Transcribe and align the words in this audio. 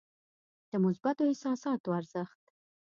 د 0.69 0.71
مثبتو 0.85 1.23
احساساتو 1.31 1.89
ارزښت. 1.99 2.41